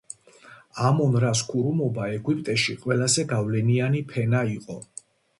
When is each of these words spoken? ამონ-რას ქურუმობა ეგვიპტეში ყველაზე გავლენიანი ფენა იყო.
ამონ-რას 0.85 1.41
ქურუმობა 1.49 2.07
ეგვიპტეში 2.13 2.75
ყველაზე 2.85 3.25
გავლენიანი 3.33 4.01
ფენა 4.15 4.41
იყო. 4.55 4.79